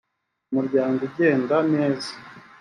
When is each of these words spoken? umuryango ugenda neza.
umuryango 0.49 0.97
ugenda 1.07 1.55
neza. 1.73 2.11